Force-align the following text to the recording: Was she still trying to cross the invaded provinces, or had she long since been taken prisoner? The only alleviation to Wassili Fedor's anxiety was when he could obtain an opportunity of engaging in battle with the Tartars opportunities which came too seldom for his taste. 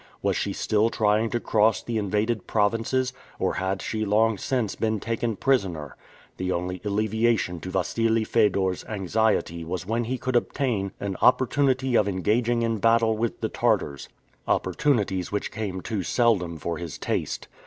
Was 0.23 0.35
she 0.35 0.51
still 0.51 0.89
trying 0.89 1.29
to 1.29 1.39
cross 1.39 1.83
the 1.83 1.99
invaded 1.99 2.47
provinces, 2.47 3.13
or 3.37 3.53
had 3.61 3.83
she 3.83 4.03
long 4.03 4.35
since 4.35 4.73
been 4.73 4.99
taken 4.99 5.35
prisoner? 5.35 5.95
The 6.37 6.51
only 6.51 6.81
alleviation 6.83 7.59
to 7.59 7.69
Wassili 7.69 8.23
Fedor's 8.23 8.83
anxiety 8.85 9.63
was 9.63 9.85
when 9.85 10.05
he 10.05 10.17
could 10.17 10.35
obtain 10.35 10.91
an 10.99 11.17
opportunity 11.21 11.93
of 11.95 12.07
engaging 12.07 12.63
in 12.63 12.79
battle 12.79 13.15
with 13.15 13.41
the 13.41 13.49
Tartars 13.49 14.09
opportunities 14.47 15.31
which 15.31 15.51
came 15.51 15.81
too 15.81 16.01
seldom 16.01 16.57
for 16.57 16.79
his 16.79 16.97
taste. 16.97 17.47